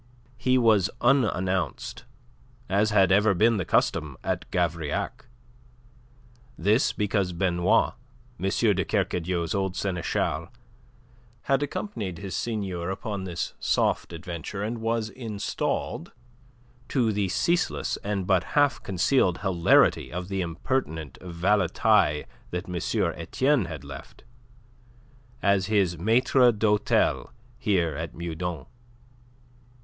He 0.39 0.57
was 0.57 0.89
unannounced, 0.99 2.05
as 2.69 2.89
had 2.89 3.11
ever 3.11 3.35
been 3.35 3.57
the 3.57 3.65
custom 3.65 4.17
at 4.23 4.49
Gavrillac. 4.49 5.25
This 6.57 6.91
because 6.91 7.33
Benoit, 7.33 7.93
M. 8.39 8.49
de 8.49 8.83
Kercadiou's 8.83 9.53
old 9.53 9.75
seneschal, 9.77 10.47
had 11.43 11.61
accompanied 11.61 12.17
his 12.17 12.35
seigneur 12.35 12.89
upon 12.89 13.25
this 13.25 13.53
soft 13.59 14.11
adventure, 14.11 14.63
and 14.63 14.79
was 14.79 15.09
installed 15.09 16.11
to 16.89 17.11
the 17.11 17.29
ceaseless 17.29 17.95
and 17.97 18.25
but 18.25 18.43
half 18.57 18.81
concealed 18.81 19.41
hilarity 19.41 20.11
of 20.11 20.29
the 20.29 20.41
impertinent 20.41 21.19
valetaille 21.21 22.23
that 22.49 22.67
M. 22.67 22.75
Etienne 23.15 23.65
had 23.65 23.83
left 23.83 24.23
as 25.43 25.67
his 25.67 25.99
maitre 25.99 26.51
d'hotel 26.51 27.31
here 27.59 27.95
at 27.95 28.15
Meudon. 28.15 28.65